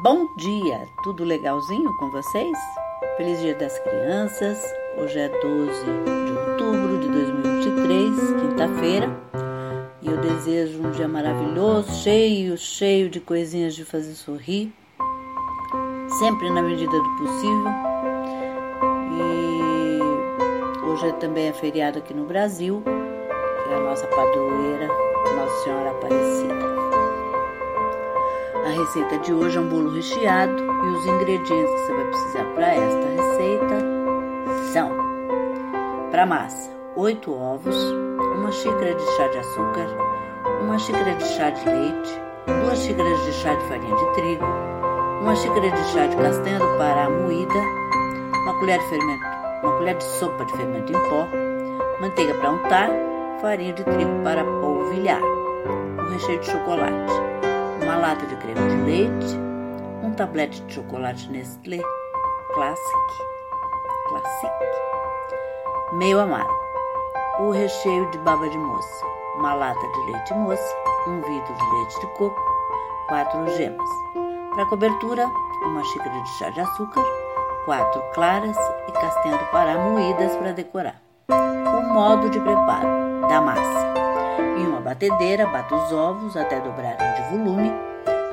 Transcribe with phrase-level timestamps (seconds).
[0.00, 2.56] Bom dia, tudo legalzinho com vocês?
[3.16, 4.62] Feliz Dia das Crianças.
[4.96, 9.10] Hoje é 12 de outubro de 2023, quinta-feira.
[10.00, 14.72] E eu desejo um dia maravilhoso, cheio, cheio de coisinhas de fazer sorrir,
[16.20, 17.72] sempre na medida do possível.
[19.18, 24.86] E hoje também é feriado aqui no Brasil, que é a nossa padroeira,
[25.34, 25.87] Nossa Senhora
[28.78, 32.74] receita de hoje é um bolo recheado e os ingredientes que você vai precisar para
[32.74, 33.76] esta receita
[34.72, 34.90] são:
[36.10, 37.76] para massa, 8 ovos,
[38.36, 39.88] uma xícara de chá de açúcar,
[40.62, 44.44] uma xícara de chá de leite, duas xícaras de chá de farinha de trigo,
[45.22, 47.60] uma xícara de chá de castanha do Pará moída,
[48.44, 49.26] uma colher de fermento,
[49.64, 51.26] uma colher de sopa de fermento em pó,
[52.00, 52.90] manteiga para untar,
[53.40, 57.37] farinha de trigo para polvilhar, o recheio de chocolate
[57.88, 59.38] uma lata de creme de leite,
[60.02, 61.78] um tablete de chocolate Nestlé
[62.52, 63.12] Classic,
[64.08, 64.52] Classic,
[65.94, 66.52] meio amargo,
[67.40, 69.06] o recheio de baba de moça,
[69.38, 72.42] uma lata de leite moça, um vidro de leite de coco,
[73.08, 73.88] quatro gemas.
[74.52, 75.26] Para cobertura,
[75.64, 77.02] uma xícara de chá de açúcar,
[77.64, 81.00] quatro claras e castanha do Pará moídas para decorar.
[81.30, 84.07] O modo de preparo da massa.
[84.58, 87.72] Em uma batedeira, bata os ovos até dobrarem de volume,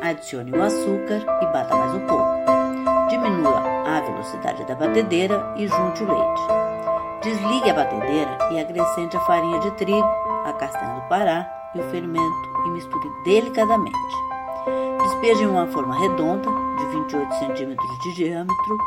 [0.00, 2.34] adicione o açúcar e bata mais um pouco.
[3.10, 6.42] Diminua a velocidade da batedeira e junte o leite.
[7.22, 10.08] Desligue a batedeira e acrescente a farinha de trigo,
[10.46, 14.16] a castanha do Pará e o fermento e misture delicadamente.
[15.02, 18.78] Despeje em uma forma redonda, de 28 centímetros de diâmetro,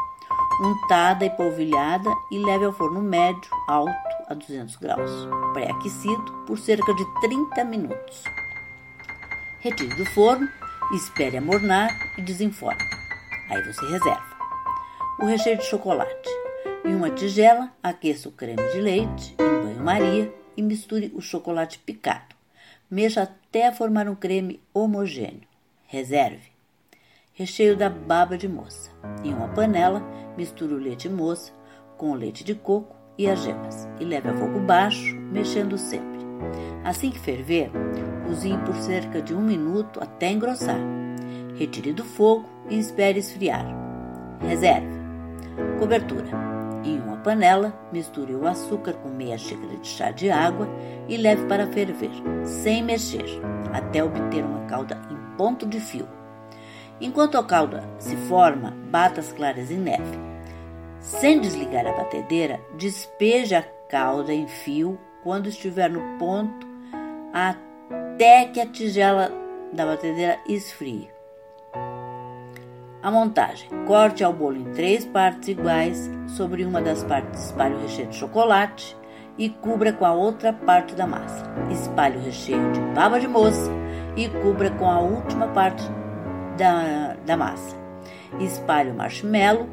[0.60, 5.11] untada e polvilhada e leve ao forno médio alto a 200 graus,
[5.53, 8.23] pré-aquecido por cerca de 30 minutos.
[9.61, 10.47] Retire do forno,
[10.94, 12.84] espere amornar e desenforme.
[13.50, 14.38] Aí você reserva.
[15.19, 16.30] O recheio de chocolate.
[16.86, 22.35] Em uma tigela, aqueça o creme de leite em banho-maria e misture o chocolate picado.
[22.91, 25.47] Mexa até formar um creme homogêneo.
[25.85, 26.52] Reserve.
[27.34, 28.91] Recheio da baba de moça.
[29.23, 30.02] Em uma panela,
[30.35, 31.53] misture o leite moça
[31.97, 36.17] com o leite de coco e as gemas e leve a fogo baixo, mexendo sempre.
[36.83, 37.72] Assim que ferver,
[38.25, 40.79] cozinhe por cerca de um minuto até engrossar.
[41.55, 43.66] Retire do fogo e espere esfriar.
[44.39, 44.88] Reserve.
[45.79, 46.28] Cobertura.
[46.83, 50.69] Em uma panela, misture o açúcar com meia xícara de chá de água
[51.09, 52.11] e leve para ferver,
[52.45, 53.25] sem mexer,
[53.73, 56.07] até obter uma calda em ponto de fio.
[57.01, 60.37] Enquanto a calda se forma, bata as claras em neve.
[61.00, 66.68] Sem desligar a batedeira, despeje a calda em fio quando estiver no ponto
[67.34, 69.31] até que a tigela
[69.74, 71.09] da batedeira esfrie.
[73.02, 76.09] A montagem: corte ao bolo em três partes iguais.
[76.28, 78.97] Sobre uma das partes, espalhe o recheio de chocolate
[79.38, 81.46] e cubra com a outra parte da massa.
[81.72, 83.72] Espalhe o recheio de baba de moça
[84.16, 85.84] e cubra com a última parte
[86.58, 87.78] da, da massa.
[88.40, 89.69] Espalhe o marshmallow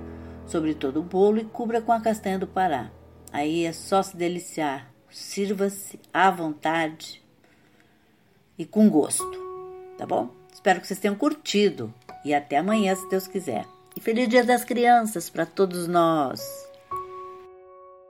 [0.46, 2.90] sobre todo o bolo e cubra com a castanha do Pará.
[3.32, 4.90] Aí é só se deliciar.
[5.10, 7.22] Sirva-se à vontade
[8.58, 9.24] e com gosto,
[9.96, 10.30] tá bom?
[10.52, 11.92] Espero que vocês tenham curtido
[12.24, 13.64] e até amanhã, se Deus quiser.
[13.96, 16.63] E feliz Dia das Crianças para todos nós!